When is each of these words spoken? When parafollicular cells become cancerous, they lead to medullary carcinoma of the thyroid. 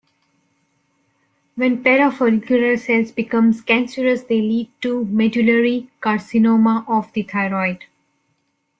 When 1.53 1.83
parafollicular 1.83 2.79
cells 2.79 3.11
become 3.11 3.53
cancerous, 3.53 4.23
they 4.23 4.41
lead 4.41 4.71
to 4.81 5.05
medullary 5.05 5.91
carcinoma 6.01 6.85
of 6.89 7.13
the 7.13 7.21
thyroid. 7.21 7.85